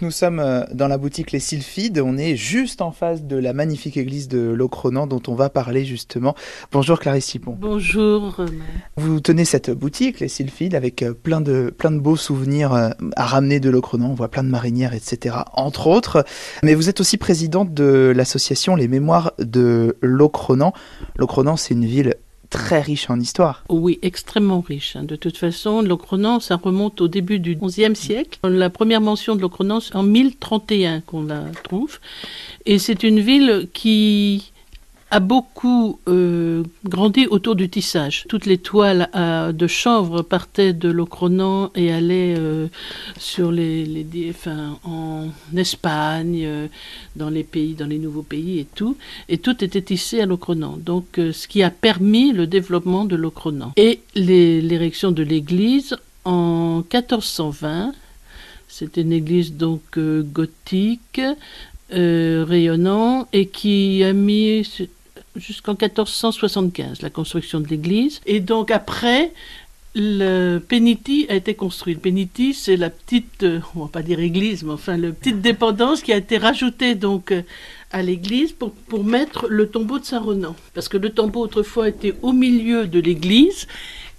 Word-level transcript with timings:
Nous 0.00 0.12
sommes 0.12 0.38
euh, 0.38 0.62
dans 0.72 0.86
la 0.86 0.96
boutique 0.96 1.32
Les 1.32 1.40
Sylphides. 1.40 1.98
On 1.98 2.16
est 2.16 2.36
juste 2.36 2.82
en 2.82 2.92
face 2.92 3.24
de 3.24 3.34
la 3.34 3.52
magnifique 3.52 3.96
église 3.96 4.28
de 4.28 4.38
Locronan 4.38 5.08
dont 5.08 5.20
on 5.26 5.34
va 5.34 5.50
parler 5.50 5.84
justement. 5.84 6.36
Bonjour 6.70 7.00
Clarisse 7.00 7.24
Sipon. 7.24 7.56
Bonjour. 7.58 8.44
Vous 8.96 9.18
tenez 9.18 9.44
cette 9.44 9.72
boutique 9.72 10.20
Les 10.20 10.28
Sylphides 10.28 10.76
avec 10.76 11.02
euh, 11.02 11.14
plein 11.14 11.40
de, 11.40 11.74
plein 11.76 11.90
de 11.90 11.98
beaux 11.98 12.14
souvenirs 12.14 12.74
euh, 12.74 12.90
à 13.16 13.26
ramener 13.26 13.58
de 13.58 13.70
Locronan. 13.70 14.10
On 14.10 14.14
voit 14.14 14.28
plein 14.28 14.44
de 14.44 14.50
marinières, 14.50 14.94
etc. 14.94 15.34
entre 15.54 15.88
autres. 15.88 16.24
Mais 16.62 16.76
vous 16.76 16.88
êtes 16.88 17.00
aussi 17.00 17.16
présidente 17.16 17.74
de 17.74 18.12
l'association 18.14 18.76
Les 18.76 18.86
Mémoires 18.86 19.32
de 19.40 19.96
Locronan. 20.00 20.72
Locronan, 21.16 21.56
c'est 21.56 21.74
une 21.74 21.86
ville 21.86 22.14
très 22.58 22.80
riche 22.80 23.08
en 23.08 23.18
histoire. 23.20 23.62
Oui, 23.68 23.98
extrêmement 24.02 24.60
riche. 24.60 24.96
Hein. 24.96 25.04
De 25.04 25.16
toute 25.16 25.36
façon, 25.36 25.80
Locronan, 25.80 26.40
ça 26.40 26.56
remonte 26.56 27.00
au 27.00 27.08
début 27.08 27.38
du 27.38 27.56
XIe 27.56 27.94
siècle. 27.94 28.38
La 28.42 28.68
première 28.68 29.00
mention 29.00 29.36
de 29.36 29.40
Locronan, 29.40 29.80
c'est 29.80 29.94
en 29.94 30.02
1031 30.02 31.00
qu'on 31.02 31.24
la 31.24 31.44
trouve. 31.62 31.98
Et 32.66 32.78
c'est 32.78 33.02
une 33.04 33.20
ville 33.20 33.68
qui 33.72 34.52
a 35.10 35.20
beaucoup 35.20 35.98
euh, 36.08 36.62
grandi 36.84 37.26
autour 37.26 37.56
du 37.56 37.68
tissage. 37.68 38.24
Toutes 38.28 38.44
les 38.44 38.58
toiles 38.58 39.08
euh, 39.14 39.52
de 39.52 39.66
chanvre 39.66 40.22
partaient 40.22 40.74
de 40.74 40.90
Locronan 40.90 41.70
et 41.74 41.92
allaient 41.92 42.34
euh, 42.36 42.68
sur 43.18 43.50
les, 43.50 44.06
en 44.84 45.28
Espagne, 45.56 46.68
dans 47.16 47.30
les 47.30 47.44
pays, 47.44 47.74
dans 47.74 47.86
les 47.86 47.98
nouveaux 47.98 48.22
pays 48.22 48.58
et 48.58 48.66
tout, 48.74 48.96
et 49.28 49.38
tout 49.38 49.64
était 49.64 49.82
tissé 49.82 50.20
à 50.20 50.26
Locronan. 50.26 50.76
Donc, 50.78 51.06
ce 51.16 51.48
qui 51.48 51.62
a 51.62 51.70
permis 51.70 52.32
le 52.32 52.46
développement 52.46 53.04
de 53.04 53.16
Locronan 53.16 53.72
et 53.76 54.00
l'érection 54.14 55.10
de 55.10 55.22
l'église 55.22 55.96
en 56.24 56.84
1420. 56.92 57.94
C'était 58.68 59.00
une 59.00 59.12
église 59.12 59.54
donc 59.54 59.98
gothique, 59.98 61.22
rayonnant 61.90 63.26
et 63.32 63.46
qui 63.46 64.04
a 64.04 64.12
mis 64.12 64.64
jusqu'en 65.36 65.72
1475, 65.72 67.02
la 67.02 67.10
construction 67.10 67.60
de 67.60 67.68
l'église. 67.68 68.20
Et 68.26 68.40
donc 68.40 68.70
après, 68.70 69.32
le 69.94 70.58
Peniti 70.58 71.26
a 71.28 71.34
été 71.34 71.54
construit. 71.54 71.94
Le 71.94 72.00
Peniti, 72.00 72.54
c'est 72.54 72.76
la 72.76 72.90
petite, 72.90 73.42
euh, 73.42 73.60
on 73.74 73.82
va 73.82 73.88
pas 73.88 74.02
dire 74.02 74.20
église, 74.20 74.62
mais 74.62 74.72
enfin, 74.72 74.96
la 74.96 75.10
petite 75.10 75.40
dépendance 75.40 76.02
qui 76.02 76.12
a 76.12 76.16
été 76.16 76.38
rajoutée 76.38 76.94
donc 76.94 77.32
euh, 77.32 77.42
à 77.90 78.02
l'église 78.02 78.52
pour, 78.52 78.72
pour 78.72 79.04
mettre 79.04 79.46
le 79.48 79.68
tombeau 79.68 79.98
de 79.98 80.04
Saint-Renan. 80.04 80.54
Parce 80.74 80.88
que 80.88 80.96
le 80.96 81.10
tombeau 81.10 81.40
autrefois 81.40 81.88
était 81.88 82.14
au 82.22 82.32
milieu 82.32 82.86
de 82.86 83.00
l'église 83.00 83.66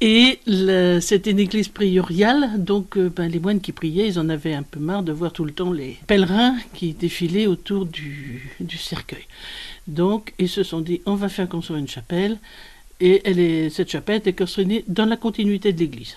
et 0.00 0.40
c'était 1.00 1.30
une 1.30 1.38
église 1.38 1.68
prioriale, 1.68 2.62
donc 2.62 2.96
euh, 2.96 3.08
ben, 3.08 3.28
les 3.28 3.40
moines 3.40 3.60
qui 3.60 3.72
priaient, 3.72 4.08
ils 4.08 4.18
en 4.18 4.28
avaient 4.28 4.52
un 4.52 4.62
peu 4.62 4.78
marre 4.78 5.02
de 5.02 5.12
voir 5.12 5.32
tout 5.32 5.44
le 5.44 5.52
temps 5.52 5.72
les 5.72 5.96
pèlerins 6.06 6.56
qui 6.74 6.92
défilaient 6.92 7.46
autour 7.46 7.86
du, 7.86 8.52
cercueil. 8.78 9.24
Donc 9.86 10.34
ils 10.38 10.50
se 10.50 10.62
sont 10.62 10.80
dit, 10.80 11.00
on 11.06 11.14
va 11.14 11.28
faire 11.28 11.48
construire 11.48 11.78
une 11.78 11.88
chapelle, 11.88 12.38
et 13.00 13.68
cette 13.70 13.90
chapelle 13.90 14.22
est 14.24 14.32
construite 14.32 14.84
dans 14.88 15.06
la 15.06 15.16
continuité 15.16 15.72
de 15.72 15.78
l'église. 15.78 16.16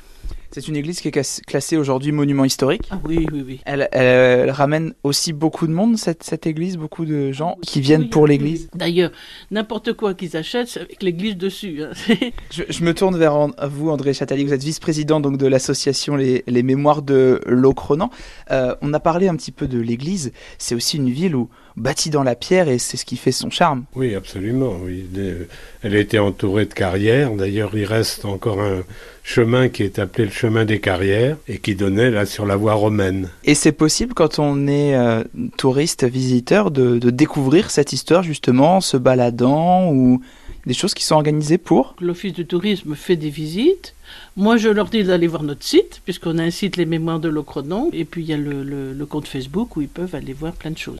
C'est 0.51 0.67
une 0.67 0.75
église 0.75 0.99
qui 0.99 1.09
est 1.09 1.43
classée 1.45 1.77
aujourd'hui 1.77 2.11
monument 2.11 2.43
historique. 2.43 2.81
Ah 2.89 2.99
oui, 3.05 3.27
oui, 3.31 3.43
oui. 3.45 3.61
Elle, 3.65 4.49
ramène 4.49 4.93
aussi 5.03 5.31
beaucoup 5.31 5.67
de 5.67 5.71
monde, 5.71 5.97
cette, 5.97 6.23
cette 6.23 6.47
église, 6.47 6.75
beaucoup 6.77 7.05
de 7.05 7.31
gens 7.31 7.57
qui 7.61 7.81
viennent 7.81 8.09
pour 8.09 8.25
l'église. 8.25 8.67
D'ailleurs, 8.73 9.11
n'importe 9.51 9.93
quoi 9.93 10.15
qu'ils 10.15 10.35
achètent, 10.35 10.67
c'est 10.67 10.81
avec 10.81 11.03
l'église 11.03 11.37
dessus. 11.37 11.83
Hein. 11.83 11.91
je, 12.51 12.83
me 12.83 12.93
tourne 12.95 13.15
vers 13.17 13.47
vous, 13.69 13.91
André 13.91 14.13
Chatali. 14.13 14.43
Vous 14.43 14.53
êtes 14.53 14.63
vice-président 14.63 15.19
donc 15.19 15.37
de 15.37 15.45
l'association 15.45 16.15
les, 16.15 16.43
les, 16.47 16.63
Mémoires 16.63 17.03
de 17.03 17.41
Locronan. 17.45 18.09
Euh, 18.49 18.75
on 18.81 18.91
a 18.93 18.99
parlé 18.99 19.27
un 19.27 19.35
petit 19.35 19.51
peu 19.51 19.67
de 19.67 19.79
l'église. 19.79 20.31
C'est 20.57 20.73
aussi 20.73 20.97
une 20.97 21.11
ville 21.11 21.35
où 21.35 21.49
bâtie 21.77 22.09
dans 22.09 22.23
la 22.23 22.35
pierre 22.35 22.67
et 22.67 22.77
c'est 22.77 22.97
ce 22.97 23.05
qui 23.05 23.17
fait 23.17 23.31
son 23.31 23.49
charme. 23.49 23.85
Oui, 23.95 24.15
absolument. 24.15 24.73
Oui. 24.83 25.05
Elle 25.83 25.95
a 25.95 25.99
été 25.99 26.19
entourée 26.19 26.65
de 26.65 26.73
carrières. 26.73 27.33
D'ailleurs, 27.33 27.71
il 27.75 27.85
reste 27.85 28.25
encore 28.25 28.61
un 28.61 28.83
chemin 29.29 29.69
qui 29.69 29.83
est 29.83 29.99
appelé 29.99 30.25
le 30.25 30.31
chemin 30.31 30.65
des 30.65 30.79
carrières 30.79 31.37
et 31.47 31.59
qui 31.59 31.75
donnait 31.75 32.09
là 32.09 32.25
sur 32.25 32.47
la 32.47 32.55
voie 32.55 32.73
romaine. 32.73 33.29
Et 33.43 33.53
c'est 33.53 33.71
possible 33.71 34.15
quand 34.15 34.39
on 34.39 34.67
est 34.67 34.95
euh, 34.95 35.23
touriste, 35.55 36.03
visiteur, 36.03 36.71
de, 36.71 36.97
de, 36.97 37.09
découvrir 37.11 37.69
cette 37.69 37.93
histoire 37.93 38.23
justement 38.23 38.77
en 38.77 38.81
se 38.81 38.97
baladant 38.97 39.91
ou 39.93 40.19
des 40.65 40.73
choses 40.73 40.95
qui 40.95 41.03
sont 41.03 41.15
organisées 41.15 41.59
pour? 41.59 41.95
L'Office 42.01 42.33
du 42.33 42.47
tourisme 42.47 42.95
fait 42.95 43.15
des 43.15 43.29
visites. 43.29 43.93
Moi, 44.35 44.57
je 44.57 44.69
leur 44.69 44.87
dis 44.89 45.03
d'aller 45.03 45.27
voir 45.27 45.43
notre 45.43 45.63
site, 45.63 46.01
puisqu'on 46.05 46.39
a 46.39 46.43
un 46.43 46.51
site 46.51 46.75
Les 46.77 46.87
Mémoires 46.87 47.19
de 47.19 47.29
Locronan, 47.29 47.89
et 47.93 48.05
puis 48.05 48.23
il 48.23 48.29
y 48.29 48.33
a 48.33 48.37
le, 48.37 48.63
le 48.63 49.05
compte 49.05 49.27
Facebook 49.27 49.77
où 49.77 49.81
ils 49.81 49.87
peuvent 49.87 50.15
aller 50.15 50.33
voir 50.33 50.53
plein 50.53 50.71
de 50.71 50.77
choses. 50.77 50.87